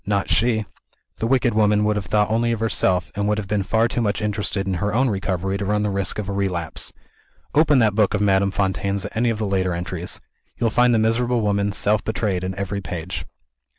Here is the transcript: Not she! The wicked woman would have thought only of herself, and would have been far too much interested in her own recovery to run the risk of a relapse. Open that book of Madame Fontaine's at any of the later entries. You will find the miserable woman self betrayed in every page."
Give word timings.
Not 0.03 0.29
she! 0.31 0.65
The 1.17 1.27
wicked 1.27 1.53
woman 1.53 1.83
would 1.83 1.95
have 1.95 2.07
thought 2.07 2.31
only 2.31 2.51
of 2.51 2.59
herself, 2.59 3.11
and 3.13 3.27
would 3.27 3.37
have 3.37 3.47
been 3.47 3.61
far 3.61 3.87
too 3.87 4.01
much 4.01 4.19
interested 4.19 4.65
in 4.65 4.73
her 4.81 4.95
own 4.95 5.11
recovery 5.11 5.59
to 5.59 5.65
run 5.65 5.83
the 5.83 5.91
risk 5.91 6.17
of 6.17 6.27
a 6.27 6.33
relapse. 6.33 6.91
Open 7.53 7.77
that 7.77 7.93
book 7.93 8.15
of 8.15 8.21
Madame 8.21 8.49
Fontaine's 8.49 9.05
at 9.05 9.15
any 9.15 9.29
of 9.29 9.37
the 9.37 9.45
later 9.45 9.73
entries. 9.75 10.19
You 10.57 10.65
will 10.65 10.71
find 10.71 10.95
the 10.95 10.97
miserable 10.97 11.41
woman 11.41 11.71
self 11.71 12.03
betrayed 12.03 12.43
in 12.43 12.55
every 12.55 12.81
page." 12.81 13.25